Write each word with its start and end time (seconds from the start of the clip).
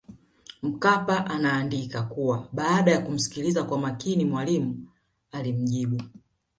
Mkapa 0.61 1.25
anaandika 1.27 2.03
kuwa 2.03 2.49
baada 2.53 2.91
ya 2.91 2.99
kumsikiliza 3.01 3.63
kwa 3.63 3.77
makini 3.79 4.25
Mwalimu 4.25 4.87
alimjibu 5.31 6.01